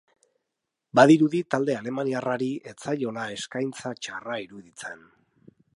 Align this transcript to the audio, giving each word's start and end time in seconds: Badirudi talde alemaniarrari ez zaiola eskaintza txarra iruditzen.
Badirudi 0.99 1.41
talde 1.55 1.75
alemaniarrari 1.81 2.49
ez 2.73 2.75
zaiola 2.87 3.29
eskaintza 3.35 3.93
txarra 4.03 4.41
iruditzen. 4.47 5.05